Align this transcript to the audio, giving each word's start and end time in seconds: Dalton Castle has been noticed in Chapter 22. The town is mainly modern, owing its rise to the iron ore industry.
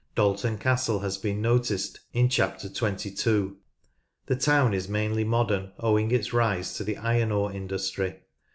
Dalton 0.15 0.57
Castle 0.57 1.01
has 1.01 1.19
been 1.19 1.43
noticed 1.43 1.99
in 2.11 2.27
Chapter 2.27 2.69
22. 2.69 3.57
The 4.25 4.35
town 4.35 4.73
is 4.73 4.89
mainly 4.89 5.23
modern, 5.23 5.73
owing 5.77 6.09
its 6.09 6.33
rise 6.33 6.73
to 6.77 6.83
the 6.83 6.97
iron 6.97 7.31
ore 7.31 7.51
industry. 7.51 8.15